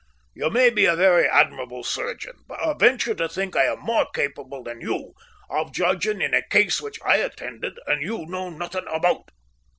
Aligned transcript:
You 0.33 0.49
may 0.49 0.71
be 0.71 0.85
a 0.85 0.95
very 0.95 1.27
admirable 1.29 1.83
surgeon, 1.83 2.43
but 2.47 2.59
I 2.59 2.73
venture 2.73 3.13
to 3.13 3.29
think 3.29 3.55
I 3.55 3.65
am 3.65 3.81
more 3.81 4.07
capable 4.15 4.63
than 4.63 4.81
you 4.81 5.13
of 5.47 5.71
judging 5.71 6.23
in 6.23 6.33
a 6.33 6.41
case 6.41 6.81
which 6.81 6.97
I 7.05 7.17
attended 7.17 7.77
and 7.85 8.01
you 8.01 8.25
know 8.25 8.49
nothing 8.49 8.85
about." 8.91 9.29